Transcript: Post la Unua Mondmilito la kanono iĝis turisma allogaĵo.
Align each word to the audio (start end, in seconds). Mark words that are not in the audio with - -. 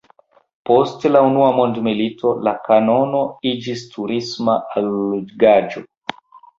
Post 0.69 1.05
la 1.15 1.21
Unua 1.27 1.49
Mondmilito 1.57 2.33
la 2.49 2.55
kanono 2.65 3.23
iĝis 3.53 3.87
turisma 3.95 4.61
allogaĵo. 4.79 5.89